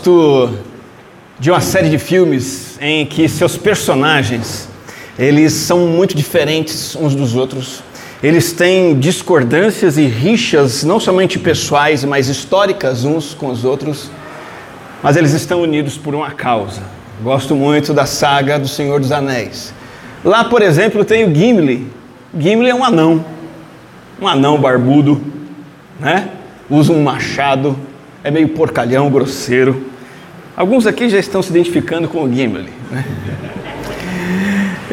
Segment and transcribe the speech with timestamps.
[0.00, 0.48] gosto
[1.38, 4.66] de uma série de filmes em que seus personagens
[5.18, 7.82] eles são muito diferentes uns dos outros.
[8.22, 14.10] Eles têm discordâncias e rixas não somente pessoais, mas históricas uns com os outros.
[15.02, 16.80] Mas eles estão unidos por uma causa.
[17.22, 19.74] Gosto muito da saga do Senhor dos Anéis.
[20.24, 21.86] Lá, por exemplo, tem o Gimli.
[22.38, 23.22] Gimli é um anão.
[24.18, 25.20] Um anão barbudo,
[25.98, 26.30] né?
[26.70, 27.76] Usa um machado,
[28.24, 29.89] é meio porcalhão, grosseiro.
[30.60, 32.68] Alguns aqui já estão se identificando com o Gimli.
[32.90, 33.02] Né?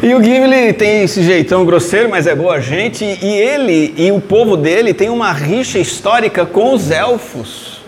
[0.02, 3.04] E o Gimli tem esse jeitão grosseiro, mas é boa gente.
[3.04, 7.82] E ele e o povo dele tem uma rixa histórica com os elfos.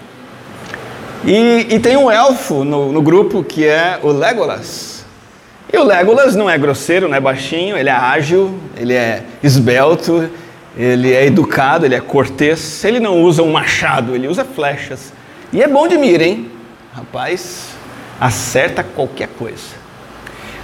[1.25, 5.07] E, e tem um elfo no, no grupo que é o Legolas.
[5.73, 10.29] E o Legolas não é grosseiro, não é baixinho, ele é ágil, ele é esbelto,
[10.77, 12.85] ele é educado, ele é cortês.
[12.85, 15.15] Ele não usa um machado, ele usa flechas.
[15.51, 16.51] E é bom de mira, hein?
[16.93, 17.80] Rapaz,
[18.21, 19.81] acerta qualquer coisa.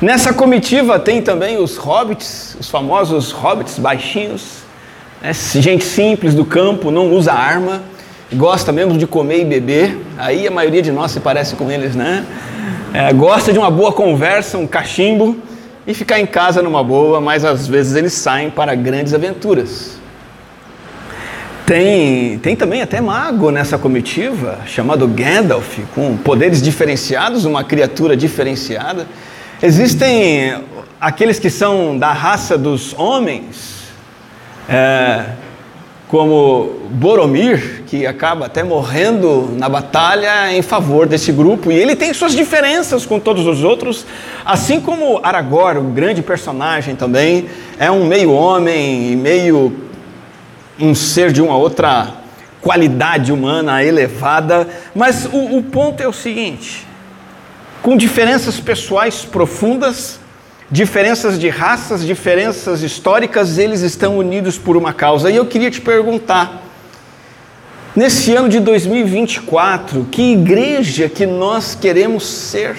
[0.00, 4.58] Nessa comitiva tem também os hobbits, os famosos hobbits baixinhos,
[5.22, 5.32] né?
[5.32, 7.82] gente simples do campo, não usa arma,
[8.34, 9.98] gosta mesmo de comer e beber.
[10.18, 12.26] Aí a maioria de nós se parece com eles, né?
[12.92, 15.36] É, gosta de uma boa conversa, um cachimbo
[15.86, 19.95] e ficar em casa numa boa, mas às vezes eles saem para grandes aventuras.
[21.66, 29.04] Tem, tem também até mago nessa comitiva, chamado Gandalf, com poderes diferenciados, uma criatura diferenciada.
[29.60, 30.62] Existem
[31.00, 33.82] aqueles que são da raça dos homens,
[34.68, 35.24] é,
[36.06, 42.14] como Boromir, que acaba até morrendo na batalha em favor desse grupo, e ele tem
[42.14, 44.06] suas diferenças com todos os outros,
[44.44, 49.85] assim como Aragorn, o grande personagem também, é um meio homem e meio
[50.78, 52.14] um ser de uma outra
[52.60, 56.86] qualidade humana elevada, mas o, o ponto é o seguinte:
[57.82, 60.18] com diferenças pessoais profundas,
[60.70, 65.30] diferenças de raças, diferenças históricas, eles estão unidos por uma causa.
[65.30, 66.62] E eu queria te perguntar,
[67.94, 72.76] nesse ano de 2024, que igreja que nós queremos ser?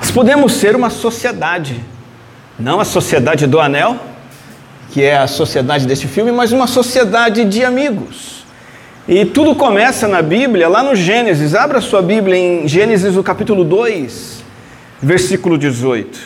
[0.00, 1.80] Nós podemos ser uma sociedade,
[2.58, 4.13] não a sociedade do anel,
[4.94, 8.44] que é a sociedade deste filme, mas uma sociedade de amigos.
[9.08, 11.52] E tudo começa na Bíblia, lá no Gênesis.
[11.52, 14.44] Abra sua Bíblia em Gênesis, o capítulo 2,
[15.02, 16.16] versículo 18.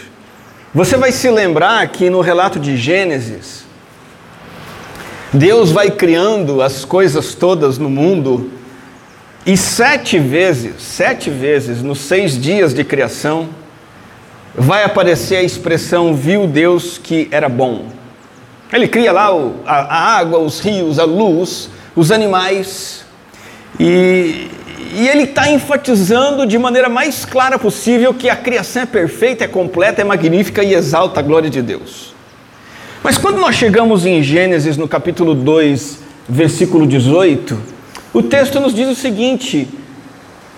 [0.75, 3.65] Você vai se lembrar que no relato de Gênesis,
[5.33, 8.51] Deus vai criando as coisas todas no mundo,
[9.47, 13.49] e sete vezes, sete vezes, nos seis dias de criação,
[14.55, 17.97] vai aparecer a expressão viu Deus que era bom.
[18.73, 23.05] Ele cria lá o, a, a, água, os rios, a luz, os animais.
[23.81, 24.49] E,
[24.93, 29.49] e ele está enfatizando de maneira mais clara possível que a criação é perfeita, é
[29.49, 32.15] completa, é magnífica e exalta a glória de Deus.
[33.03, 37.59] Mas quando nós chegamos em Gênesis, no capítulo 2, versículo 18,
[38.13, 39.69] o texto nos diz o seguinte: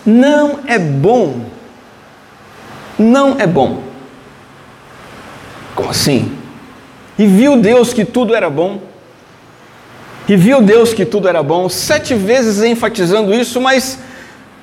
[0.04, 1.44] não é bom,
[2.98, 3.82] não é bom.
[5.74, 6.39] Como assim?
[7.20, 8.80] E viu Deus que tudo era bom.
[10.26, 13.98] E viu Deus que tudo era bom, sete vezes enfatizando isso, mas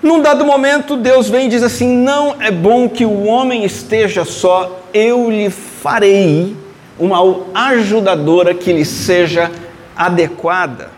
[0.01, 4.25] num dado momento Deus vem e diz assim: Não é bom que o homem esteja
[4.25, 6.56] só, eu lhe farei
[6.97, 7.19] uma
[7.53, 9.51] ajudadora que lhe seja
[9.96, 10.90] adequada.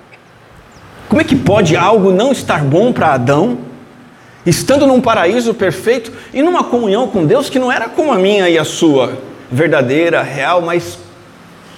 [1.09, 3.58] Como é que pode algo não estar bom para Adão,
[4.46, 8.50] estando num paraíso perfeito e numa comunhão com Deus que não era como a minha
[8.50, 9.18] e a sua,
[9.52, 11.09] verdadeira, real, mas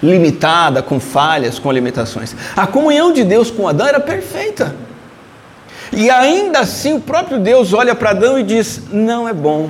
[0.02, 2.36] limitada, com falhas, com limitações.
[2.56, 4.76] A comunhão de Deus com Adão era perfeita.
[5.94, 9.70] E ainda assim o próprio Deus olha para Adão e diz: não é bom,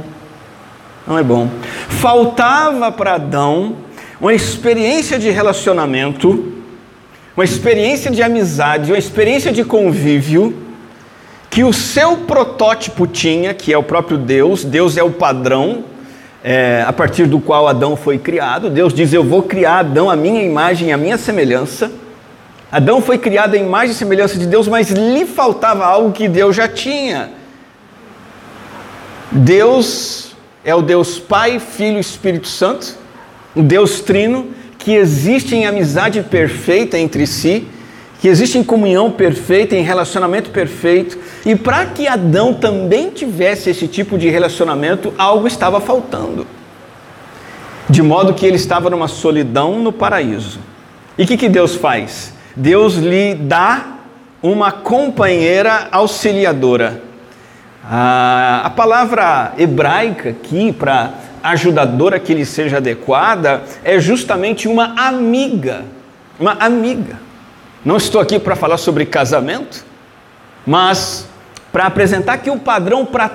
[1.08, 1.50] não é bom.
[1.90, 3.76] Faltava para Adão
[4.20, 6.54] uma experiência de relacionamento,
[7.36, 10.56] uma experiência de amizade, uma experiência de convívio
[11.50, 14.64] que o seu protótipo tinha, que é o próprio Deus.
[14.64, 15.84] Deus é o padrão
[16.44, 18.70] é, a partir do qual Adão foi criado.
[18.70, 21.92] Deus diz: Eu vou criar Adão a minha imagem a minha semelhança.
[22.72, 26.56] Adão foi criado à imagem e semelhança de Deus, mas lhe faltava algo que Deus
[26.56, 27.32] já tinha.
[29.30, 32.96] Deus é o Deus Pai, Filho e Espírito Santo,
[33.56, 34.48] o Deus Trino,
[34.78, 37.68] que existe em amizade perfeita entre si
[38.22, 43.88] que existe em comunhão perfeita, em relacionamento perfeito, e para que Adão também tivesse esse
[43.88, 46.46] tipo de relacionamento, algo estava faltando.
[47.90, 50.60] De modo que ele estava numa solidão no paraíso.
[51.18, 52.34] E o que, que Deus faz?
[52.56, 53.98] Deus lhe dá
[54.42, 57.02] uma companheira auxiliadora,
[57.84, 61.14] A, a palavra hebraica aqui, para
[61.44, 65.84] ajudadora que lhe seja adequada, é justamente uma amiga.
[66.40, 67.20] Uma amiga.
[67.84, 69.84] Não estou aqui para falar sobre casamento,
[70.66, 71.28] mas
[71.72, 73.32] para apresentar que o padrão para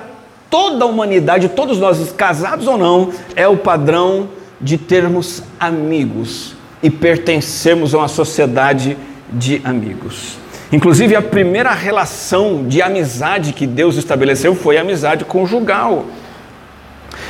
[0.49, 4.29] toda a humanidade, todos nós, casados ou não, é o padrão
[4.59, 8.97] de termos amigos e pertencermos a uma sociedade
[9.31, 10.37] de amigos.
[10.71, 16.05] Inclusive, a primeira relação de amizade que Deus estabeleceu foi a amizade conjugal.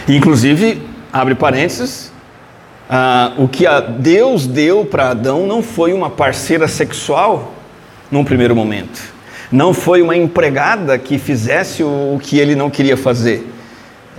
[0.08, 0.82] Inclusive,
[1.14, 2.12] abre parênteses,
[2.90, 3.66] ah, o que
[4.00, 7.54] Deus deu para Adão não foi uma parceira sexual
[8.10, 9.14] num primeiro momento,
[9.52, 13.48] não foi uma empregada que fizesse o que ele não queria fazer.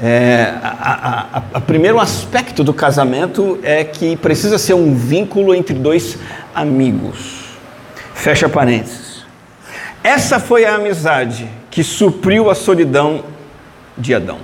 [0.00, 5.75] É, a, a, a, primeiro aspecto do casamento é que precisa ser um vínculo entre
[5.75, 6.16] dois
[6.54, 7.48] amigos.
[8.14, 9.25] Fecha parênteses.
[10.02, 13.25] Essa foi a amizade que supriu a solidão
[13.96, 14.38] de Adão.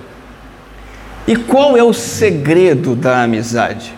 [1.25, 3.93] E qual é o segredo da amizade?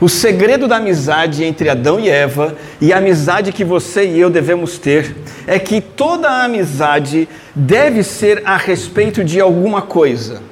[0.00, 4.30] O segredo da amizade entre Adão e Eva e a amizade que você e eu
[4.30, 5.14] devemos ter
[5.46, 10.50] é que toda a amizade deve ser a respeito de alguma coisa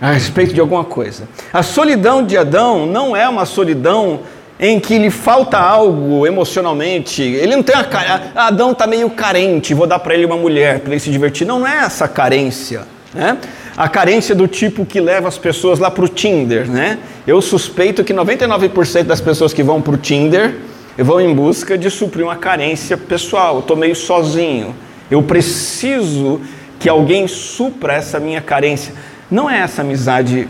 [0.00, 1.28] a respeito de alguma coisa.
[1.52, 4.20] A solidão de Adão não é uma solidão
[4.58, 7.22] em que lhe falta algo emocionalmente.
[7.22, 10.92] Ele não tem a Adão está meio carente, vou dar para ele uma mulher para
[10.92, 11.46] ele se divertir.
[11.46, 12.82] Não, não é essa carência.
[13.14, 13.38] Né?
[13.76, 16.68] A carência do tipo que leva as pessoas lá para o Tinder.
[16.68, 16.98] Né?
[17.26, 20.56] Eu suspeito que 99% das pessoas que vão para o Tinder
[20.98, 23.60] vão em busca de suprir uma carência pessoal.
[23.60, 24.74] Estou meio sozinho.
[25.10, 26.40] Eu preciso
[26.78, 28.94] que alguém supra essa minha carência.
[29.30, 30.48] Não é essa amizade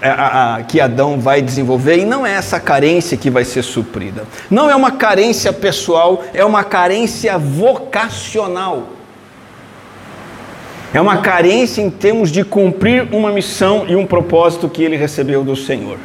[0.00, 4.24] é, que Adão vai desenvolver e não é essa carência que vai ser suprida.
[4.50, 8.88] Não é uma carência pessoal, é uma carência vocacional.
[10.94, 15.44] É uma carência em termos de cumprir uma missão e um propósito que ele recebeu
[15.44, 15.98] do Senhor.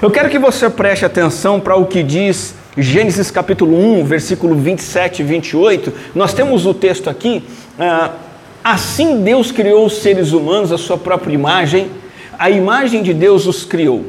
[0.00, 5.20] Eu quero que você preste atenção para o que diz Gênesis capítulo 1, versículo 27
[5.20, 5.92] e 28.
[6.14, 7.44] Nós temos o texto aqui.
[7.78, 8.30] Uh,
[8.62, 11.90] Assim Deus criou os seres humanos à sua própria imagem,
[12.38, 14.04] a imagem de Deus os criou.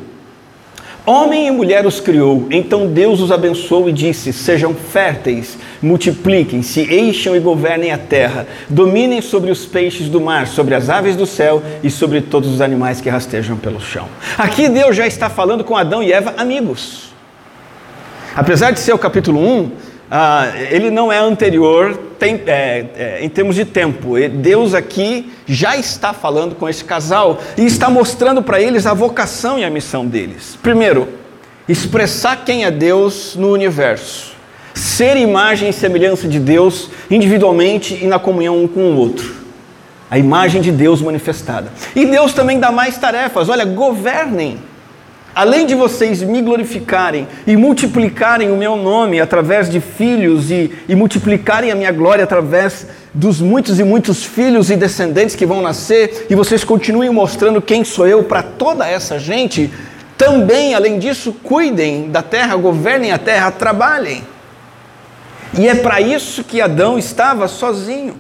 [1.03, 7.35] Homem e mulher os criou, então Deus os abençoou e disse: Sejam férteis, multipliquem-se, encham
[7.35, 11.63] e governem a terra, dominem sobre os peixes do mar, sobre as aves do céu
[11.83, 14.07] e sobre todos os animais que rastejam pelo chão.
[14.37, 17.11] Aqui Deus já está falando com Adão e Eva, amigos.
[18.35, 19.71] Apesar de ser o capítulo 1,
[20.13, 24.15] ah, ele não é anterior tem, é, é, em termos de tempo.
[24.29, 29.57] Deus aqui já está falando com esse casal e está mostrando para eles a vocação
[29.57, 30.59] e a missão deles.
[30.61, 31.07] Primeiro,
[31.65, 34.33] expressar quem é Deus no universo,
[34.73, 39.33] ser imagem e semelhança de Deus individualmente e na comunhão um com o outro.
[40.09, 41.71] A imagem de Deus manifestada.
[41.95, 43.47] E Deus também dá mais tarefas.
[43.47, 44.59] Olha, governem
[45.33, 50.95] Além de vocês me glorificarem e multiplicarem o meu nome através de filhos e, e,
[50.95, 56.27] multiplicarem a minha glória através dos muitos e muitos filhos e descendentes que vão nascer,
[56.29, 59.71] e vocês continuem mostrando quem sou eu para toda essa gente,
[60.17, 64.23] também, além disso, cuidem da terra, governem a terra, trabalhem.
[65.57, 68.15] E é para isso que Adão estava sozinho.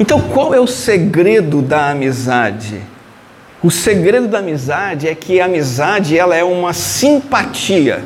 [0.00, 2.82] Então, qual é o segredo da amizade?
[3.62, 8.04] O segredo da amizade é que a amizade ela é uma simpatia.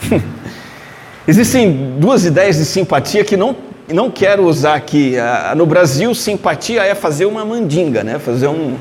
[1.26, 3.56] Existem duas ideias de simpatia que não,
[3.92, 5.16] não quero usar aqui.
[5.56, 8.20] No Brasil, simpatia é fazer uma mandinga, né?
[8.20, 8.76] fazer um,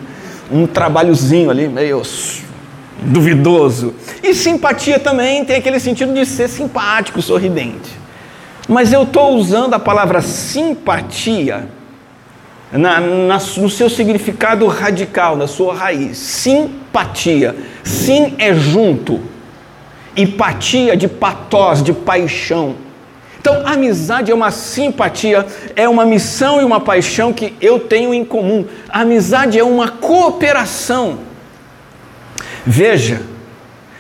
[0.52, 2.04] um trabalhozinho ali meio
[3.02, 3.96] duvidoso.
[4.22, 7.90] E simpatia também tem aquele sentido de ser simpático, sorridente.
[8.70, 11.68] Mas eu estou usando a palavra simpatia
[12.72, 16.18] na, na, no seu significado radical, na sua raiz.
[16.18, 17.56] Simpatia.
[17.84, 19.22] Sim é junto.
[20.16, 22.76] Empatia de patós, de paixão.
[23.40, 25.46] Então, amizade é uma simpatia,
[25.76, 28.66] é uma missão e uma paixão que eu tenho em comum.
[28.90, 31.20] Amizade é uma cooperação.
[32.66, 33.22] Veja,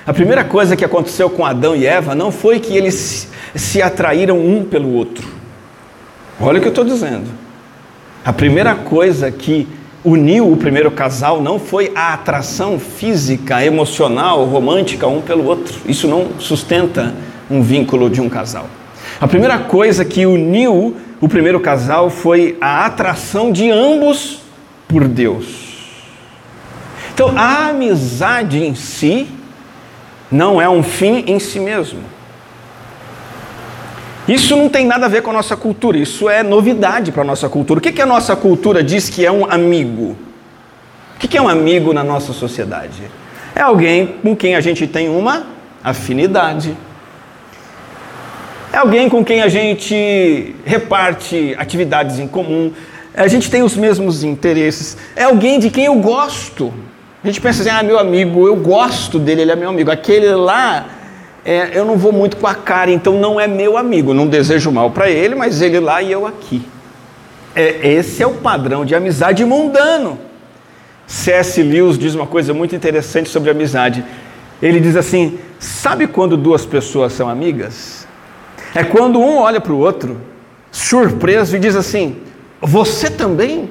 [0.06, 4.38] a primeira coisa que aconteceu com Adão e Eva não foi que eles se atraíram
[4.40, 5.26] um pelo outro.
[6.42, 7.47] Olha o que eu estou dizendo.
[8.28, 9.66] A primeira coisa que
[10.04, 15.80] uniu o primeiro casal não foi a atração física, emocional, romântica um pelo outro.
[15.86, 17.16] Isso não sustenta
[17.50, 18.66] um vínculo de um casal.
[19.22, 24.42] A primeira coisa que uniu o primeiro casal foi a atração de ambos
[24.90, 25.78] por Deus.
[27.14, 29.26] Então, a amizade em si
[30.30, 32.02] não é um fim em si mesmo.
[34.28, 37.26] Isso não tem nada a ver com a nossa cultura, isso é novidade para a
[37.26, 37.80] nossa cultura.
[37.80, 40.18] O que, que a nossa cultura diz que é um amigo?
[41.16, 43.02] O que, que é um amigo na nossa sociedade?
[43.56, 45.48] É alguém com quem a gente tem uma
[45.84, 46.76] afinidade.
[48.72, 52.72] É alguém com quem a gente reparte atividades em comum.
[53.16, 54.98] A gente tem os mesmos interesses.
[55.16, 56.74] É alguém de quem eu gosto.
[57.24, 59.90] A gente pensa assim, ah, meu amigo, eu gosto dele, ele é meu amigo.
[59.90, 60.86] Aquele lá
[61.48, 64.14] é, eu não vou muito com a cara, então não é meu amigo.
[64.14, 66.62] Não desejo mal para ele, mas ele lá e eu aqui.
[67.56, 70.20] É, esse é o padrão de amizade mundano.
[71.08, 71.64] C.S.
[71.64, 74.04] Lewis diz uma coisa muito interessante sobre amizade.
[74.62, 78.06] Ele diz assim: sabe quando duas pessoas são amigas?
[78.76, 80.20] É quando um olha para o outro,
[80.70, 82.18] surpreso, e diz assim:
[82.60, 83.70] Você também?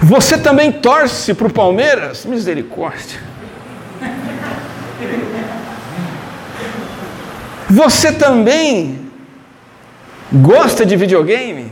[0.00, 2.24] Você também torce para o Palmeiras?
[2.24, 3.29] Misericórdia.
[7.70, 8.98] Você também
[10.32, 11.70] gosta de videogame?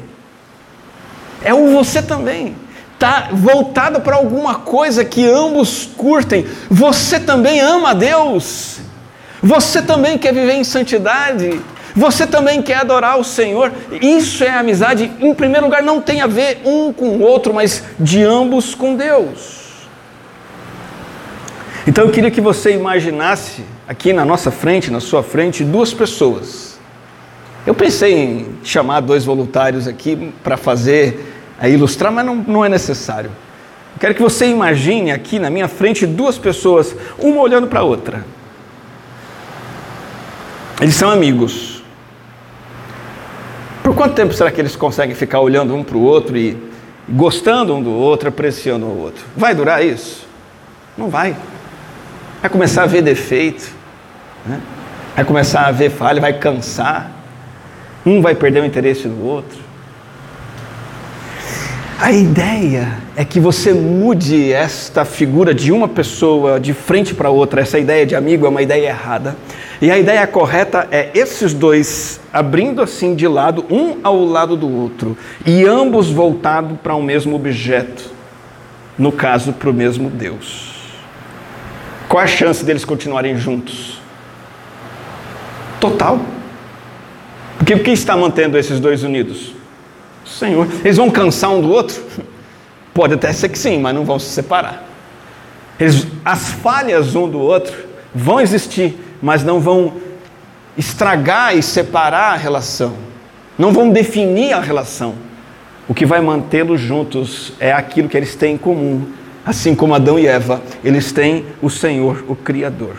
[1.42, 2.56] É o você também.
[2.94, 6.46] Está voltado para alguma coisa que ambos curtem.
[6.70, 8.78] Você também ama a Deus.
[9.42, 11.60] Você também quer viver em santidade.
[11.94, 13.72] Você também quer adorar o Senhor.
[14.00, 15.10] Isso é amizade.
[15.20, 18.94] Em primeiro lugar, não tem a ver um com o outro, mas de ambos com
[18.94, 19.57] Deus.
[21.88, 26.78] Então eu queria que você imaginasse aqui na nossa frente, na sua frente, duas pessoas.
[27.66, 32.68] Eu pensei em chamar dois voluntários aqui para fazer, a ilustrar, mas não, não é
[32.68, 33.30] necessário.
[33.94, 37.84] Eu quero que você imagine aqui na minha frente duas pessoas, uma olhando para a
[37.84, 38.22] outra.
[40.82, 41.82] Eles são amigos.
[43.82, 46.54] Por quanto tempo será que eles conseguem ficar olhando um para o outro e
[47.08, 49.24] gostando um do outro, apreciando o outro?
[49.34, 50.28] Vai durar isso?
[50.94, 51.34] Não vai.
[52.40, 53.68] Vai começar a ver defeito,
[54.46, 54.60] né?
[55.16, 57.10] vai começar a ver falha, vai cansar,
[58.06, 59.58] um vai perder o interesse do outro.
[62.00, 67.60] A ideia é que você mude esta figura de uma pessoa de frente para outra.
[67.60, 69.36] Essa ideia de amigo é uma ideia errada.
[69.82, 74.72] E a ideia correta é esses dois abrindo assim de lado, um ao lado do
[74.72, 78.12] outro, e ambos voltados para o um mesmo objeto,
[78.96, 80.67] no caso, para o mesmo Deus.
[82.08, 84.00] Qual a chance deles continuarem juntos?
[85.78, 86.18] Total.
[87.58, 89.52] Porque o que está mantendo esses dois unidos?
[90.24, 90.66] O Senhor.
[90.82, 92.02] Eles vão cansar um do outro?
[92.94, 94.84] Pode até ser que sim, mas não vão se separar.
[95.78, 97.76] Eles, as falhas um do outro
[98.14, 99.92] vão existir, mas não vão
[100.76, 102.94] estragar e separar a relação.
[103.58, 105.14] Não vão definir a relação.
[105.86, 109.06] O que vai mantê-los juntos é aquilo que eles têm em comum,
[109.48, 112.96] Assim como Adão e Eva, eles têm o Senhor, o Criador.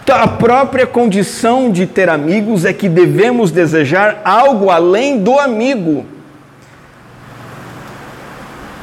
[0.00, 6.06] Então, a própria condição de ter amigos é que devemos desejar algo além do amigo.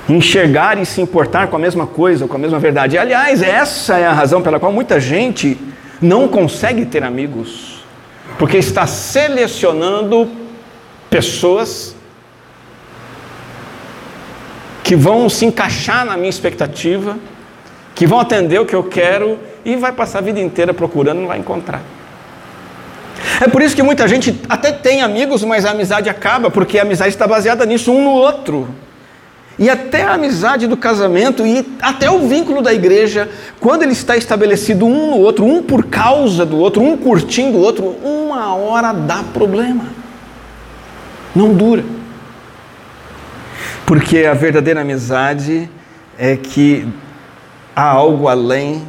[0.09, 2.97] Enxergar e se importar com a mesma coisa, com a mesma verdade.
[2.97, 5.57] Aliás, essa é a razão pela qual muita gente
[6.01, 7.81] não consegue ter amigos,
[8.37, 10.29] porque está selecionando
[11.09, 11.94] pessoas
[14.85, 17.17] que vão se encaixar na minha expectativa,
[17.95, 21.27] que vão atender o que eu quero e vai passar a vida inteira procurando não
[21.27, 21.81] vai encontrar.
[23.41, 26.83] É por isso que muita gente até tem amigos, mas a amizade acaba, porque a
[26.83, 28.67] amizade está baseada nisso, um no outro.
[29.57, 33.27] E até a amizade do casamento e até o vínculo da igreja,
[33.59, 37.61] quando ele está estabelecido um no outro, um por causa do outro, um curtindo o
[37.61, 39.85] outro, uma hora dá problema.
[41.35, 41.83] Não dura.
[43.85, 45.69] Porque a verdadeira amizade
[46.17, 46.87] é que
[47.75, 48.81] há algo além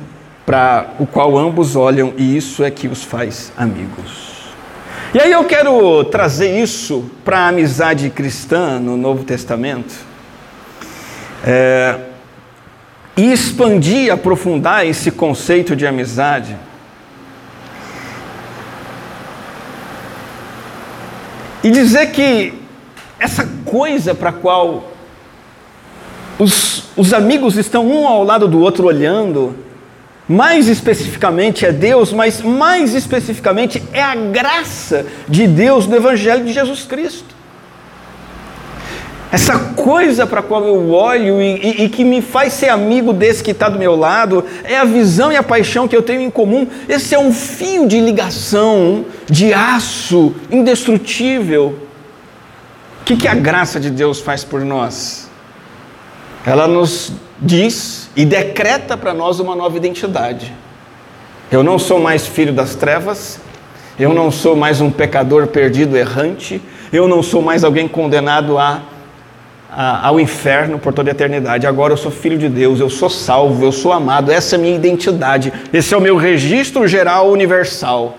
[0.46, 4.36] para o qual ambos olham e isso é que os faz amigos.
[5.12, 9.94] E aí eu quero trazer isso para a amizade cristã no Novo Testamento
[11.44, 11.98] é,
[13.16, 16.56] e expandir, aprofundar esse conceito de amizade.
[21.62, 22.65] E dizer que
[23.18, 24.92] essa coisa para a qual
[26.38, 29.56] os, os amigos estão um ao lado do outro olhando,
[30.28, 36.52] mais especificamente é Deus, mas mais especificamente é a graça de Deus no Evangelho de
[36.52, 37.34] Jesus Cristo.
[39.32, 43.12] Essa coisa para a qual eu olho e, e, e, que me faz ser amigo
[43.12, 46.20] desse que está do meu lado, é a visão e a paixão que eu tenho
[46.20, 46.66] em comum.
[46.88, 51.85] Esse é um fio de ligação, de aço indestrutível
[53.06, 55.30] que, que a graça de Deus faz por nós?
[56.44, 60.52] Ela nos diz e decreta para nós uma nova identidade.
[61.50, 63.38] Eu não sou mais filho das trevas,
[63.98, 66.60] Eu não sou mais um pecador perdido, errante.
[66.92, 68.82] Eu não sou mais alguém condenado a,
[69.70, 71.66] a, ao inferno por toda a eternidade.
[71.66, 74.30] Agora eu sou filho de Deus, eu sou salvo, eu sou amado.
[74.30, 75.50] Essa é a minha identidade.
[75.72, 78.18] Esse é o meu registro geral universal.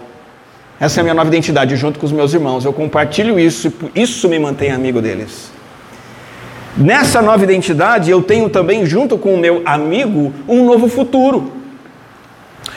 [0.79, 2.63] Essa é a minha nova identidade, junto com os meus irmãos.
[2.63, 5.51] Eu compartilho isso, isso me mantém amigo deles.
[6.77, 11.51] Nessa nova identidade, eu tenho também, junto com o meu amigo, um novo futuro.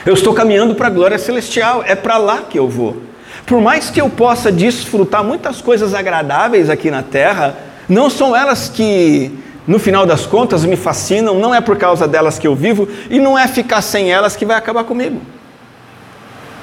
[0.03, 2.97] Eu estou caminhando para a glória celestial, é para lá que eu vou.
[3.45, 7.55] Por mais que eu possa desfrutar muitas coisas agradáveis aqui na terra,
[7.87, 9.31] não são elas que,
[9.67, 13.19] no final das contas, me fascinam, não é por causa delas que eu vivo e
[13.19, 15.21] não é ficar sem elas que vai acabar comigo.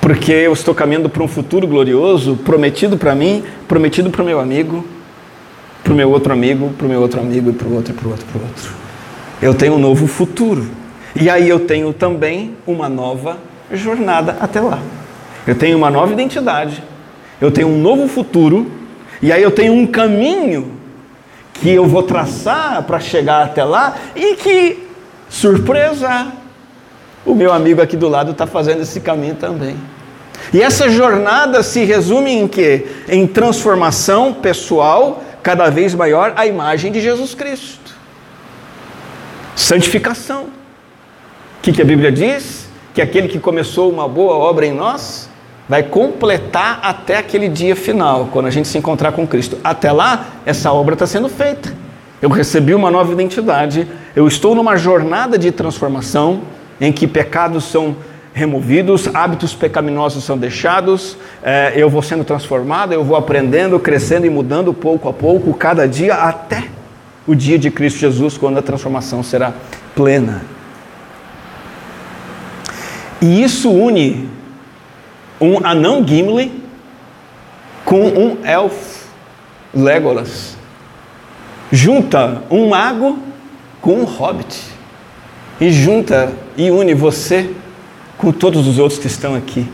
[0.08, 4.40] Porque eu estou caminhando para um futuro glorioso, prometido para mim, prometido para o meu
[4.40, 4.82] amigo,
[5.84, 8.08] para o meu outro amigo, para o meu outro amigo e para o outro, para
[8.08, 8.72] o outro, para o outro.
[9.42, 10.66] Eu tenho um novo futuro.
[11.14, 13.36] E aí eu tenho também uma nova
[13.70, 14.78] jornada até lá.
[15.46, 16.82] Eu tenho uma nova identidade,
[17.38, 18.66] eu tenho um novo futuro,
[19.20, 20.72] e aí eu tenho um caminho
[21.52, 24.88] que eu vou traçar para chegar até lá e que,
[25.28, 26.32] surpresa,
[27.26, 29.76] o meu amigo aqui do lado está fazendo esse caminho também.
[30.52, 32.86] E essa jornada se resume em quê?
[33.08, 37.94] Em transformação pessoal cada vez maior à imagem de Jesus Cristo.
[39.54, 40.44] Santificação.
[40.44, 42.68] O que, que a Bíblia diz?
[42.94, 45.28] Que aquele que começou uma boa obra em nós
[45.68, 49.58] vai completar até aquele dia final, quando a gente se encontrar com Cristo.
[49.62, 51.74] Até lá, essa obra está sendo feita.
[52.22, 53.86] Eu recebi uma nova identidade,
[54.16, 56.40] eu estou numa jornada de transformação
[56.80, 57.94] em que pecados são
[58.38, 64.30] removidos, hábitos pecaminosos são deixados, é, eu vou sendo transformado, eu vou aprendendo, crescendo e
[64.30, 66.64] mudando pouco a pouco, cada dia, até
[67.26, 69.52] o dia de Cristo Jesus, quando a transformação será
[69.94, 70.42] plena.
[73.20, 74.28] E isso une
[75.40, 76.62] um anão Gimli
[77.84, 79.08] com um elfo
[79.74, 80.56] Legolas.
[81.70, 83.18] Junta um mago
[83.80, 84.62] com um hobbit.
[85.60, 87.50] E junta e une você
[88.18, 89.66] com todos os outros que estão aqui.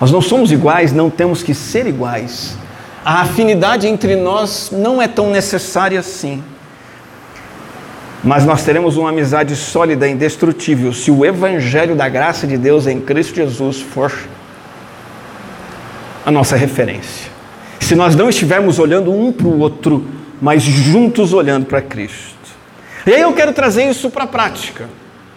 [0.00, 2.56] Nós não somos iguais, não temos que ser iguais.
[3.04, 6.42] A afinidade entre nós não é tão necessária assim.
[8.22, 12.86] Mas nós teremos uma amizade sólida e indestrutível se o Evangelho da graça de Deus
[12.86, 14.12] em Cristo Jesus for
[16.24, 17.30] a nossa referência.
[17.80, 20.06] Se nós não estivermos olhando um para o outro,
[20.40, 22.36] mas juntos olhando para Cristo.
[23.06, 24.88] E aí eu quero trazer isso para a prática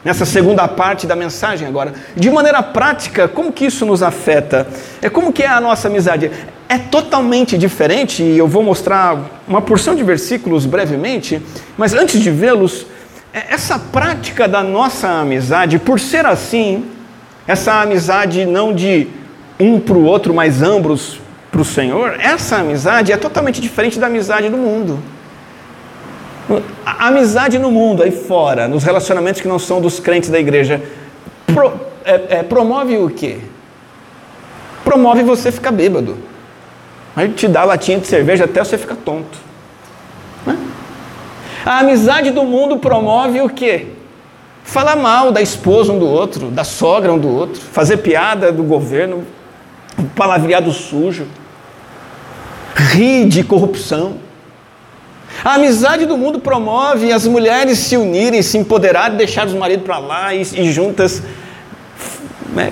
[0.03, 1.93] nessa segunda parte da mensagem agora.
[2.15, 4.67] De maneira prática, como que isso nos afeta?
[5.01, 6.31] É como que é a nossa amizade?
[6.67, 11.41] É totalmente diferente e eu vou mostrar uma porção de versículos brevemente,
[11.77, 12.85] mas antes de vê-los,
[13.33, 16.85] é, essa prática da nossa amizade, por ser assim,
[17.47, 19.07] essa amizade não de
[19.59, 21.19] um para o outro, mas ambos
[21.51, 24.99] para o Senhor, essa amizade é totalmente diferente da amizade do mundo.
[26.85, 30.81] A amizade no mundo, aí fora, nos relacionamentos que não são dos crentes da igreja,
[31.47, 33.39] pro, é, é, promove o quê?
[34.83, 36.17] Promove você ficar bêbado.
[37.15, 39.37] Aí te dá latinha de cerveja até você ficar tonto.
[40.45, 40.57] Né?
[41.65, 43.87] A amizade do mundo promove o quê?
[44.63, 48.63] Falar mal da esposa um do outro, da sogra um do outro, fazer piada do
[48.63, 49.25] governo,
[50.15, 51.27] palavreado sujo,
[52.75, 54.15] rir de corrupção.
[55.43, 59.97] A amizade do mundo promove as mulheres se unirem, se empoderarem, deixar os maridos para
[59.97, 61.23] lá e, e juntas
[62.53, 62.71] né,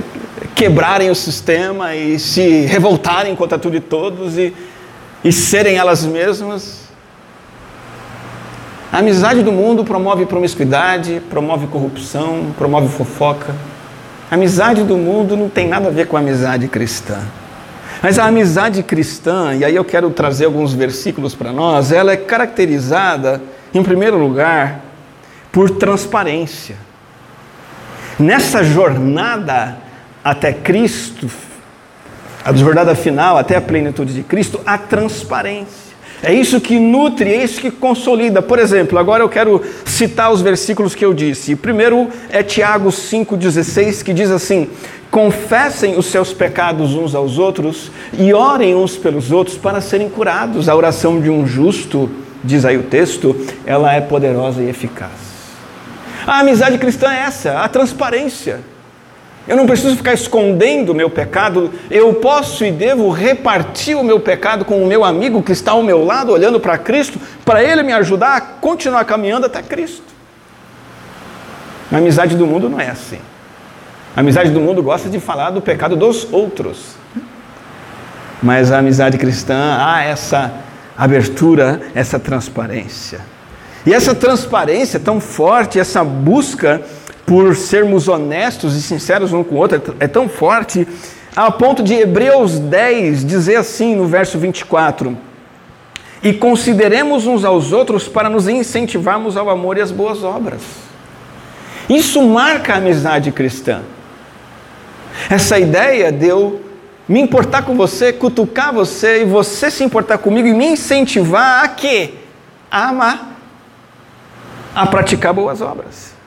[0.53, 4.53] quebrarem o sistema e se revoltarem contra tudo e todos e,
[5.23, 6.89] e serem elas mesmas.
[8.91, 13.55] A amizade do mundo promove promiscuidade, promove corrupção, promove fofoca.
[14.29, 17.19] A amizade do mundo não tem nada a ver com a amizade cristã.
[18.02, 22.18] Mas a amizade cristã, e aí eu quero trazer alguns versículos para nós, ela é
[22.18, 23.42] caracterizada,
[23.74, 24.82] em primeiro lugar,
[25.52, 26.78] por transparência.
[28.18, 29.78] Nessa jornada
[30.24, 31.30] até Cristo,
[32.44, 35.88] a jornada final até a plenitude de Cristo, há transparência.
[36.21, 38.41] É isso que nutre, é isso que consolida.
[38.41, 41.55] Por exemplo, agora eu quero citar os versículos que eu disse.
[41.55, 44.67] Primeiro é Tiago 5,16, que diz assim:
[45.10, 50.67] confessem os seus pecados uns aos outros e orem uns pelos outros para serem curados.
[50.67, 52.10] A oração de um justo,
[52.43, 55.29] diz aí o texto, ela é poderosa e eficaz.
[56.27, 58.60] A amizade cristã é essa, a transparência.
[59.50, 64.20] Eu não preciso ficar escondendo o meu pecado, eu posso e devo repartir o meu
[64.20, 67.82] pecado com o meu amigo que está ao meu lado, olhando para Cristo, para ele
[67.82, 70.04] me ajudar a continuar caminhando até Cristo.
[71.92, 73.18] A amizade do mundo não é assim.
[74.16, 76.94] A amizade do mundo gosta de falar do pecado dos outros.
[78.44, 80.54] Mas a amizade cristã há essa
[80.96, 83.22] abertura, essa transparência.
[83.84, 86.84] E essa transparência tão forte, essa busca
[87.30, 90.88] por sermos honestos e sinceros um com o outro é tão forte,
[91.36, 95.15] a ponto de Hebreus 10 dizer assim no verso 24:
[96.24, 100.63] E consideremos uns aos outros para nos incentivarmos ao amor e às boas obras.
[101.88, 103.84] Isso marca a amizade cristã.
[105.30, 106.60] Essa ideia de eu
[107.08, 111.68] me importar com você, cutucar você e você se importar comigo e me incentivar a
[111.68, 112.15] quê?
[112.72, 113.38] A amar,
[114.74, 116.18] a praticar boas obras.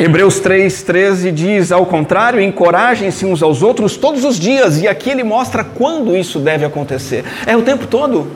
[0.00, 5.22] Hebreus 3,13 diz: ao contrário, encorajem-se uns aos outros todos os dias, e aqui ele
[5.22, 7.22] mostra quando isso deve acontecer.
[7.46, 8.28] É o tempo todo,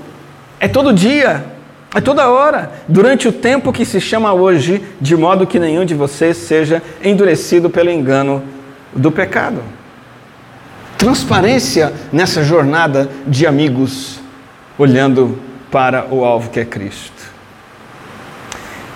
[0.60, 1.42] é todo dia,
[1.94, 5.94] é toda hora, durante o tempo que se chama hoje, de modo que nenhum de
[5.94, 8.42] vocês seja endurecido pelo engano
[8.92, 9.62] do pecado.
[10.98, 14.20] Transparência nessa jornada de amigos,
[14.76, 15.38] olhando
[15.70, 17.33] para o alvo que é Cristo.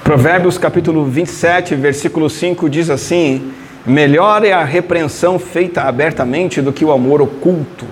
[0.09, 3.53] Provérbios capítulo 27, versículo 5 diz assim:
[3.85, 7.85] Melhor é a repreensão feita abertamente do que o amor oculto.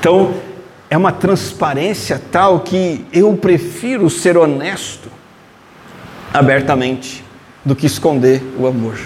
[0.00, 0.34] Então,
[0.90, 5.08] é uma transparência tal que eu prefiro ser honesto
[6.34, 7.24] abertamente
[7.64, 8.98] do que esconder o amor.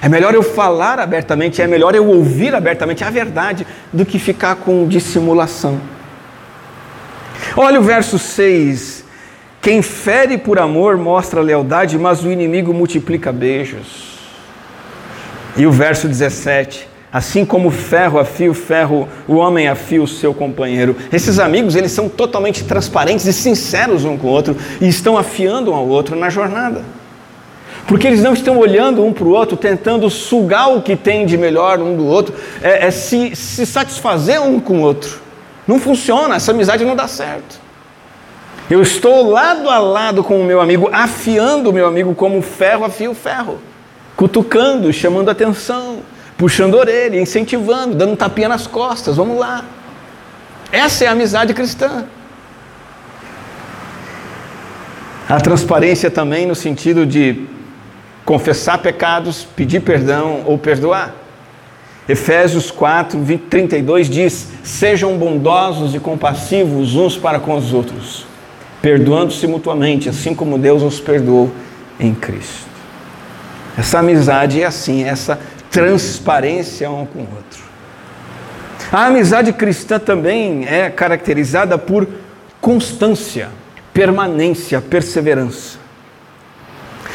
[0.00, 4.54] É melhor eu falar abertamente, é melhor eu ouvir abertamente a verdade do que ficar
[4.54, 5.80] com dissimulação.
[7.56, 8.93] Olha o verso 6.
[9.64, 14.18] Quem fere por amor mostra lealdade, mas o inimigo multiplica beijos.
[15.56, 16.86] E o verso 17.
[17.10, 20.94] Assim como ferro afia o ferro, o homem afia o seu companheiro.
[21.10, 25.70] Esses amigos, eles são totalmente transparentes e sinceros um com o outro e estão afiando
[25.72, 26.82] um ao outro na jornada.
[27.88, 31.38] Porque eles não estão olhando um para o outro, tentando sugar o que tem de
[31.38, 35.22] melhor um do outro, é, é se, se satisfazer um com o outro.
[35.66, 37.63] Não funciona, essa amizade não dá certo.
[38.70, 42.84] Eu estou lado a lado com o meu amigo, afiando o meu amigo como ferro
[42.84, 43.58] afia o ferro,
[44.16, 45.98] cutucando, chamando atenção,
[46.38, 49.64] puxando a orelha, incentivando, dando um tapinha nas costas, vamos lá.
[50.72, 52.06] Essa é a amizade cristã.
[55.28, 57.46] A transparência também no sentido de
[58.24, 61.14] confessar pecados, pedir perdão ou perdoar.
[62.08, 68.26] Efésios 4, 32 diz: Sejam bondosos e compassivos uns para com os outros,
[68.84, 71.50] perdoando-se mutuamente, assim como Deus os perdoou
[71.98, 72.68] em Cristo.
[73.78, 77.62] Essa amizade é assim, essa transparência um com o outro.
[78.92, 82.06] A amizade cristã também é caracterizada por
[82.60, 83.48] constância,
[83.94, 85.78] permanência, perseverança.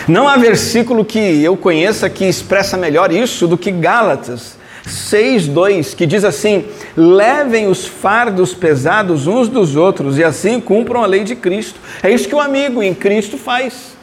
[0.08, 4.58] Não há versículo que eu conheça que expressa melhor isso do que Gálatas
[4.90, 11.06] 6:2, que diz assim: "Levem os fardos pesados uns dos outros e assim cumpram a
[11.06, 11.80] lei de Cristo".
[12.04, 13.98] É isso que o amigo em Cristo faz.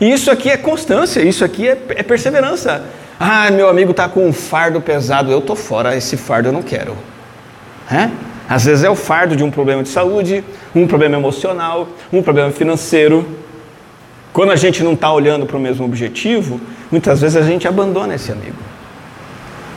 [0.00, 2.84] E isso aqui é constância, isso aqui é, é perseverança.
[3.18, 6.62] Ah, meu amigo está com um fardo pesado, eu estou fora, esse fardo eu não
[6.62, 6.94] quero.
[7.90, 8.10] É?
[8.48, 12.50] Às vezes é o fardo de um problema de saúde, um problema emocional, um problema
[12.50, 13.26] financeiro.
[14.32, 16.60] Quando a gente não está olhando para o mesmo objetivo,
[16.90, 18.58] muitas vezes a gente abandona esse amigo.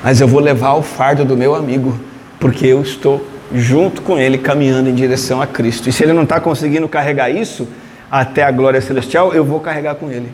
[0.04, 2.00] Mas eu vou levar o fardo do meu amigo,
[2.40, 5.90] porque eu estou junto com ele caminhando em direção a Cristo.
[5.90, 7.68] E se ele não está conseguindo carregar isso
[8.10, 10.32] até a glória celestial, eu vou carregar com ele.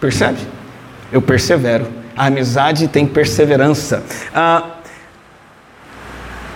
[0.00, 0.38] Percebe?
[1.10, 1.86] Eu persevero.
[2.16, 4.02] A amizade tem perseverança.
[4.34, 4.76] Ah,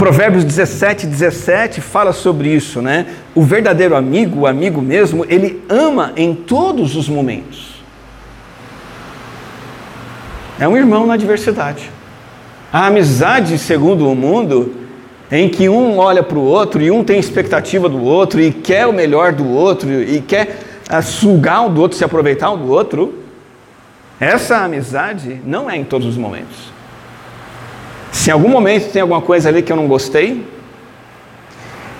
[0.00, 3.06] Provérbios 17, 17 fala sobre isso, né?
[3.34, 7.82] O verdadeiro amigo, o amigo mesmo, ele ama em todos os momentos.
[10.58, 11.90] É um irmão na adversidade.
[12.72, 14.72] A amizade, segundo o mundo,
[15.30, 18.86] em que um olha para o outro e um tem expectativa do outro e quer
[18.86, 22.70] o melhor do outro e quer ah, sugar um do outro, se aproveitar um do
[22.70, 23.14] outro,
[24.20, 26.70] essa amizade não é em todos os momentos.
[28.12, 30.44] Se em algum momento tem alguma coisa ali que eu não gostei,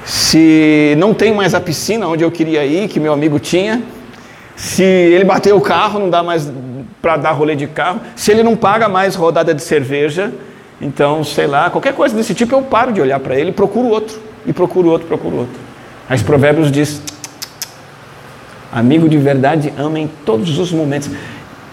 [0.04, 3.83] se não tem mais a piscina onde eu queria ir, que meu amigo tinha,
[4.54, 6.50] se ele bateu o carro, não dá mais
[7.00, 10.33] para dar rolê de carro, se ele não paga mais rodada de cerveja,
[10.81, 14.19] então, sei lá, qualquer coisa desse tipo, eu paro de olhar para ele procuro outro,
[14.47, 15.61] e procuro outro, procuro outro.
[16.09, 17.03] Mas Provérbios diz:
[18.73, 21.11] amigo de verdade ama em todos os momentos.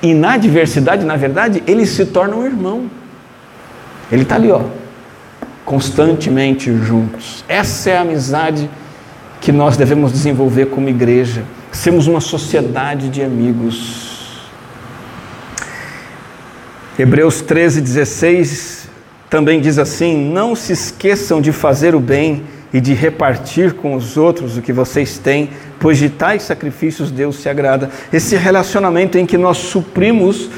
[0.01, 2.89] E na adversidade, na verdade, ele se torna um irmão.
[4.11, 4.61] Ele está ali, ó,
[5.65, 7.43] constantemente juntos.
[7.47, 8.69] Essa é a amizade
[9.41, 11.43] que nós devemos desenvolver como igreja.
[11.71, 14.41] Sermos uma sociedade de amigos.
[16.99, 18.86] Hebreus 13, 16
[19.29, 24.17] também diz assim: Não se esqueçam de fazer o bem e de repartir com os
[24.17, 27.89] outros o que vocês têm, pois de tais sacrifícios Deus se agrada.
[28.11, 30.49] Esse relacionamento em que nós suprimos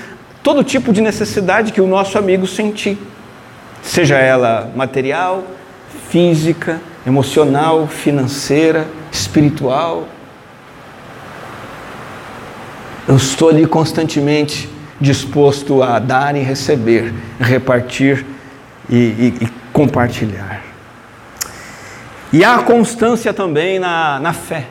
[0.41, 2.97] todo tipo de necessidade que o nosso amigo sentir,
[3.84, 5.43] seja ela material,
[6.10, 10.08] física, emocional, financeira, espiritual.
[13.08, 14.69] Eu estou ali constantemente
[15.01, 18.25] disposto a dar e receber, repartir
[18.89, 20.63] e, e, e compartilhar.
[22.32, 24.65] E há constância também na, na fé,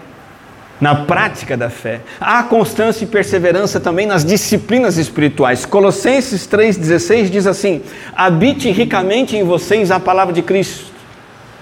[0.81, 2.01] na prática da fé.
[2.21, 5.67] Há constância e perseverança também nas disciplinas espirituais.
[5.67, 7.83] Colossenses 3,16 diz assim:
[8.15, 10.89] habite ricamente em vocês a palavra de Cristo.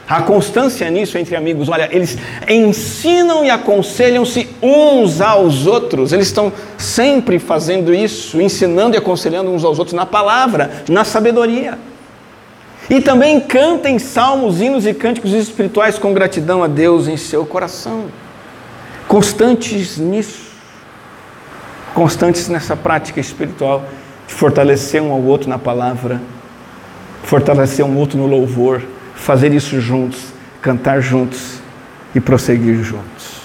[0.09, 1.69] Há constância nisso entre amigos.
[1.69, 2.16] Olha, eles
[2.47, 6.12] ensinam e aconselham-se uns aos outros.
[6.12, 11.77] Eles estão sempre fazendo isso, ensinando e aconselhando uns aos outros na palavra, na sabedoria.
[12.88, 18.07] E também cantem salmos, hinos e cânticos espirituais com gratidão a Deus em seu coração.
[19.09, 20.46] Constantes nisso.
[21.94, 23.85] Constantes nessa prática espiritual
[24.27, 26.20] de fortalecer um ao outro na palavra,
[27.22, 28.83] fortalecer um outro no louvor,
[29.14, 31.61] fazer isso juntos, cantar juntos
[32.14, 33.37] e prosseguir juntos.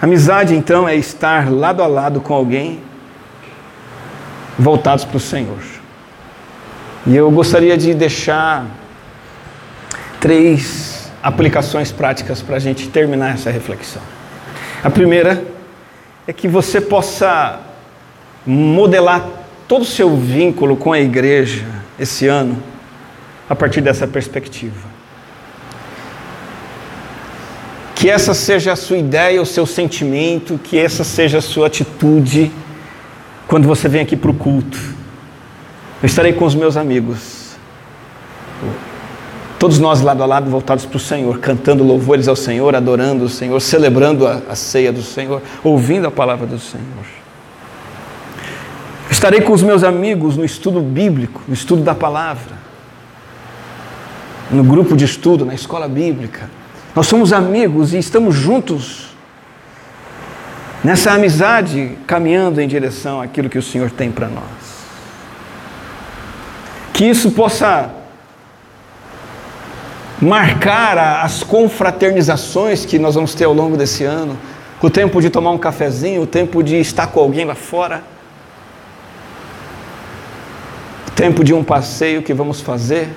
[0.00, 2.80] Amizade, então, é estar lado a lado com alguém
[4.58, 5.73] voltados para o Senhor.
[7.06, 8.66] E eu gostaria de deixar
[10.18, 14.00] três aplicações práticas para a gente terminar essa reflexão.
[14.82, 15.44] A primeira
[16.26, 17.60] é que você possa
[18.46, 19.26] modelar
[19.68, 21.66] todo o seu vínculo com a igreja
[21.98, 22.62] esse ano
[23.50, 24.94] a partir dessa perspectiva.
[27.94, 32.50] Que essa seja a sua ideia, o seu sentimento, que essa seja a sua atitude
[33.46, 35.03] quando você vem aqui para o culto
[36.02, 37.56] eu estarei com os meus amigos,
[39.58, 43.28] todos nós lado a lado voltados para o Senhor, cantando louvores ao Senhor, adorando o
[43.28, 46.84] Senhor, celebrando a, a ceia do Senhor, ouvindo a palavra do Senhor.
[49.10, 52.54] Estarei com os meus amigos no estudo bíblico, no estudo da palavra,
[54.50, 56.50] no grupo de estudo, na escola bíblica.
[56.94, 59.14] Nós somos amigos e estamos juntos
[60.82, 64.73] nessa amizade, caminhando em direção àquilo que o Senhor tem para nós
[66.94, 67.90] que isso possa
[70.22, 74.38] marcar as confraternizações que nós vamos ter ao longo desse ano,
[74.80, 78.00] o tempo de tomar um cafezinho, o tempo de estar com alguém lá fora,
[81.08, 83.08] o tempo de um passeio que vamos fazer,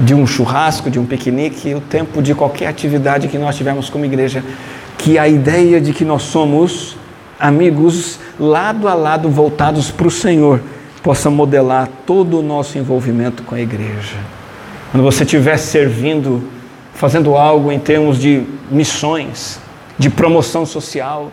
[0.00, 4.04] de um churrasco, de um piquenique, o tempo de qualquer atividade que nós tivermos como
[4.04, 4.42] igreja,
[4.98, 6.96] que a ideia de que nós somos
[7.38, 10.60] amigos lado a lado voltados para o Senhor
[11.04, 14.16] possa modelar todo o nosso envolvimento com a igreja.
[14.90, 16.48] Quando você estiver servindo,
[16.94, 19.60] fazendo algo em termos de missões,
[19.98, 21.30] de promoção social,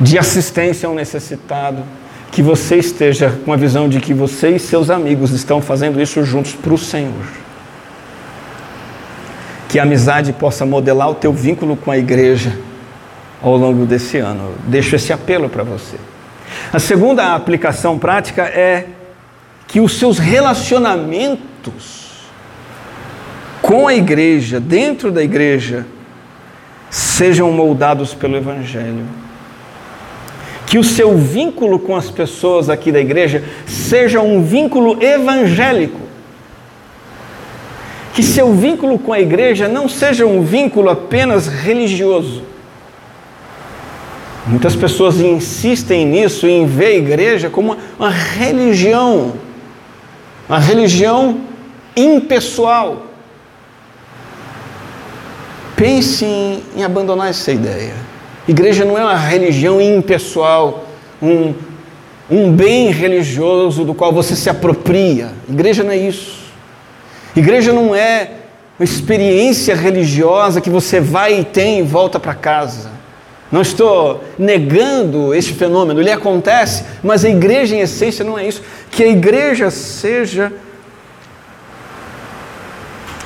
[0.00, 1.84] de assistência ao necessitado,
[2.32, 6.24] que você esteja com a visão de que você e seus amigos estão fazendo isso
[6.24, 7.12] juntos para o Senhor.
[9.68, 12.58] Que a amizade possa modelar o teu vínculo com a igreja
[13.40, 14.50] ao longo desse ano.
[14.66, 15.96] Deixo esse apelo para você.
[16.72, 18.86] A segunda aplicação prática é
[19.68, 22.06] que os seus relacionamentos
[23.62, 25.86] com a igreja, dentro da igreja,
[26.90, 29.04] sejam moldados pelo Evangelho.
[30.66, 36.00] Que o seu vínculo com as pessoas aqui da igreja seja um vínculo evangélico.
[38.12, 42.42] Que seu vínculo com a igreja não seja um vínculo apenas religioso
[44.46, 49.34] Muitas pessoas insistem nisso, em ver a igreja como uma religião,
[50.48, 51.40] uma religião
[51.96, 53.06] impessoal.
[55.74, 57.94] Pense em, em abandonar essa ideia.
[58.46, 60.86] Igreja não é uma religião impessoal,
[61.20, 61.52] um,
[62.30, 65.32] um bem religioso do qual você se apropria.
[65.48, 66.46] Igreja não é isso.
[67.34, 68.30] Igreja não é
[68.78, 72.95] uma experiência religiosa que você vai e tem e volta para casa.
[73.50, 78.62] Não estou negando este fenômeno, ele acontece, mas a igreja em essência não é isso.
[78.90, 80.52] Que a igreja seja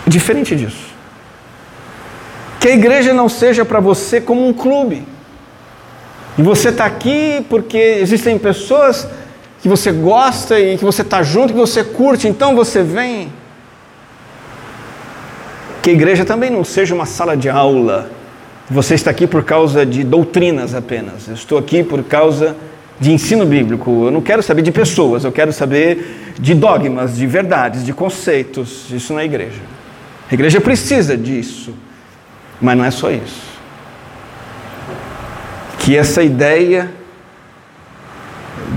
[0.06, 0.90] diferente disso.
[2.59, 5.06] Que a igreja não seja para você como um clube.
[6.37, 9.09] E você está aqui porque existem pessoas
[9.62, 13.33] que você gosta e que você está junto, que você curte, então você vem.
[15.83, 18.11] Que a igreja também não seja uma sala de aula
[18.70, 21.26] você está aqui por causa de doutrinas apenas.
[21.26, 22.56] Eu estou aqui por causa
[23.00, 27.26] de ensino bíblico, eu não quero saber de pessoas, eu quero saber de dogmas, de
[27.26, 28.87] verdades, de conceitos.
[28.90, 29.61] Isso na igreja.
[30.30, 31.74] A igreja precisa disso,
[32.61, 33.50] mas não é só isso.
[35.78, 36.92] Que essa ideia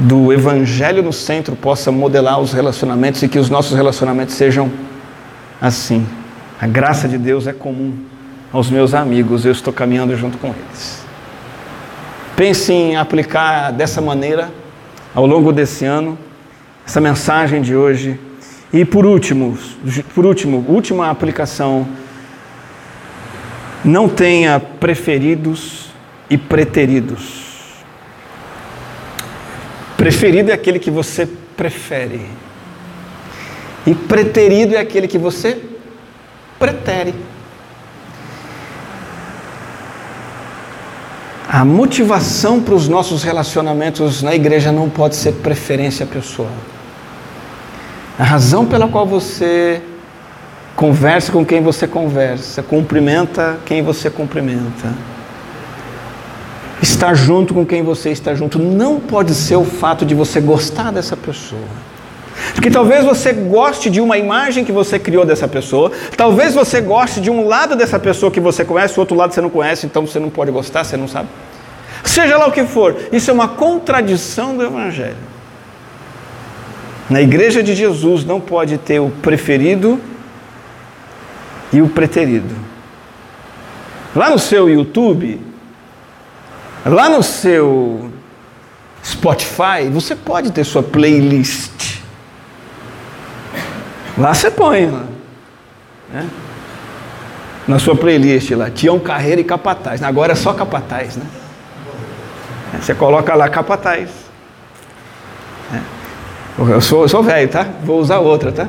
[0.07, 4.71] do evangelho no centro possa modelar os relacionamentos e que os nossos relacionamentos sejam
[5.61, 6.07] assim.
[6.59, 8.12] A graça de Deus é comum
[8.53, 11.03] aos meus amigos, eu estou caminhando junto com eles.
[12.35, 14.51] Pense em aplicar dessa maneira
[15.15, 16.17] ao longo desse ano
[16.85, 18.19] essa mensagem de hoje.
[18.71, 19.57] E por último,
[20.13, 21.87] por último, última aplicação,
[23.83, 25.89] não tenha preferidos
[26.29, 27.41] e preteridos.
[29.97, 32.21] Preferido é aquele que você prefere.
[33.85, 35.59] E preterido é aquele que você
[36.59, 37.13] pretere.
[41.53, 46.49] A motivação para os nossos relacionamentos na igreja não pode ser preferência pessoal.
[48.17, 49.79] A razão pela qual você
[50.75, 54.95] conversa com quem você conversa, cumprimenta quem você cumprimenta,
[56.81, 60.91] estar junto com quem você está junto, não pode ser o fato de você gostar
[60.91, 61.92] dessa pessoa.
[62.53, 67.21] Porque talvez você goste de uma imagem que você criou dessa pessoa, talvez você goste
[67.21, 70.05] de um lado dessa pessoa que você conhece, o outro lado você não conhece, então
[70.05, 71.29] você não pode gostar, você não sabe.
[72.03, 75.33] Seja lá o que for, isso é uma contradição do Evangelho.
[77.09, 79.99] Na igreja de Jesus não pode ter o preferido
[81.71, 82.55] e o preterido.
[84.15, 85.41] Lá no seu YouTube,
[86.85, 88.11] lá no seu
[89.03, 92.02] Spotify, você pode ter sua playlist.
[94.17, 94.87] Lá você põe,
[96.11, 96.29] né?
[97.67, 100.03] na sua playlist lá, Tião Carreira e Capataz.
[100.03, 101.25] Agora é só Capataz, né?
[102.79, 104.09] Você coloca lá Capataz.
[105.73, 105.79] É.
[106.57, 107.65] Eu sou, eu sou velho, tá?
[107.83, 108.67] Vou usar outra, tá?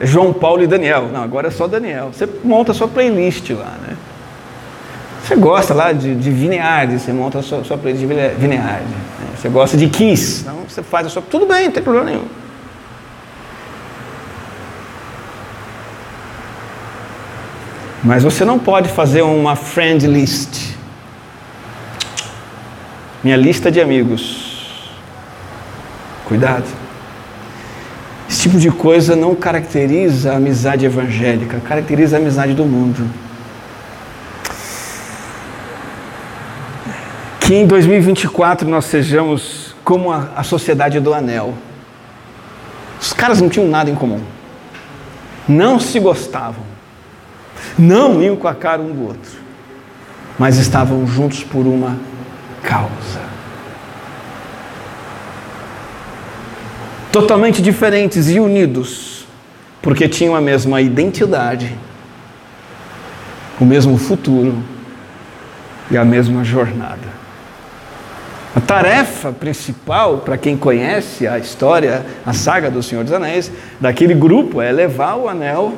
[0.00, 1.08] João Paulo e Daniel.
[1.12, 2.10] Não, agora é só Daniel.
[2.12, 3.96] Você monta a sua playlist lá, né?
[5.22, 8.84] Você gosta lá de, de Vineardi, você monta a sua, sua playlist de Vineardi.
[8.84, 9.26] Né?
[9.36, 11.22] Você gosta de Kiss, então você faz a sua.
[11.22, 12.24] Tudo bem, não tem problema nenhum.
[18.02, 20.74] Mas você não pode fazer uma friend list.
[23.22, 24.90] Minha lista de amigos.
[26.26, 26.66] Cuidado.
[28.28, 33.08] Esse tipo de coisa não caracteriza a amizade evangélica, caracteriza a amizade do mundo.
[37.40, 41.54] Que em 2024 nós sejamos como a, a sociedade do anel.
[43.00, 44.20] Os caras não tinham nada em comum.
[45.48, 46.75] Não se gostavam
[47.78, 49.32] não iam com a cara um do outro,
[50.38, 51.96] mas estavam juntos por uma
[52.62, 53.26] causa.
[57.12, 59.26] Totalmente diferentes e unidos,
[59.80, 61.74] porque tinham a mesma identidade,
[63.60, 64.62] o mesmo futuro
[65.90, 67.16] e a mesma jornada.
[68.54, 74.14] A tarefa principal, para quem conhece a história, a saga do Senhor dos Anéis, daquele
[74.14, 75.74] grupo é levar o anel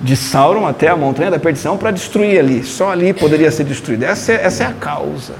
[0.00, 2.62] de Sauron até a montanha da perdição para destruir ali.
[2.64, 4.04] Só ali poderia ser destruído.
[4.04, 5.34] Essa é, essa é a causa.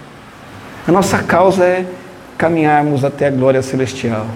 [0.86, 1.86] A nossa causa é
[2.38, 4.26] caminharmos até a glória celestial,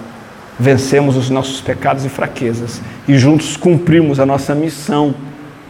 [0.59, 5.13] vencemos os nossos pecados e fraquezas e juntos cumprirmos a nossa missão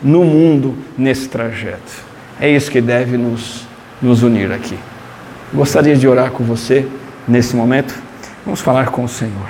[0.02, 2.10] no mundo nesse trajeto.
[2.40, 3.68] É isso que deve nos,
[4.02, 4.78] nos unir aqui.
[5.54, 6.88] Gostaria de orar com você
[7.28, 7.94] nesse momento.
[8.46, 9.50] Vamos falar com o Senhor.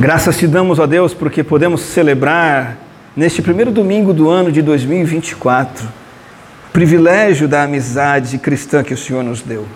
[0.00, 2.78] Graças te damos, ó Deus, porque podemos celebrar
[3.14, 9.22] neste primeiro domingo do ano de 2024 o privilégio da amizade cristã que o Senhor
[9.22, 9.66] nos deu.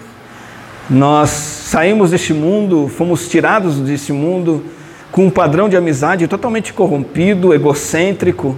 [0.89, 4.65] Nós saímos deste mundo, fomos tirados deste mundo
[5.13, 8.57] com um padrão de amizade totalmente corrompido, egocêntrico,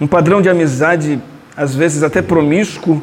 [0.00, 1.20] um padrão de amizade
[1.56, 3.02] às vezes até promíscuo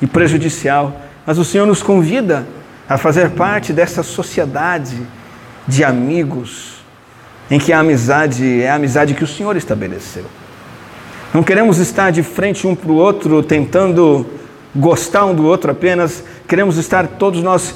[0.00, 1.00] e prejudicial.
[1.24, 2.44] Mas o Senhor nos convida
[2.88, 4.96] a fazer parte dessa sociedade
[5.68, 6.71] de amigos
[7.50, 10.24] em que a amizade é a amizade que o Senhor estabeleceu.
[11.34, 14.26] Não queremos estar de frente um para o outro, tentando
[14.74, 17.74] gostar um do outro apenas, queremos estar todos nós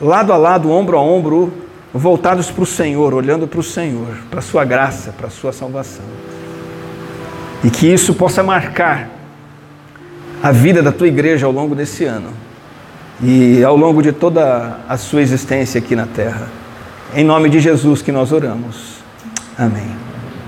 [0.00, 1.52] lado a lado, ombro a ombro,
[1.92, 5.52] voltados para o Senhor, olhando para o Senhor, para a Sua graça, para a Sua
[5.52, 6.04] salvação.
[7.62, 9.10] E que isso possa marcar
[10.42, 12.32] a vida da tua igreja ao longo desse ano
[13.22, 16.48] e ao longo de toda a sua existência aqui na terra.
[17.14, 19.00] Em nome de Jesus que nós oramos.
[19.58, 20.09] Amém.